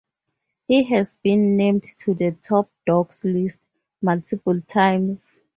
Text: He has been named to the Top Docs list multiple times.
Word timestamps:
He 0.67 0.81
has 0.85 1.13
been 1.13 1.55
named 1.57 1.83
to 1.99 2.15
the 2.15 2.31
Top 2.31 2.71
Docs 2.87 3.23
list 3.23 3.59
multiple 4.01 4.59
times. 4.61 5.39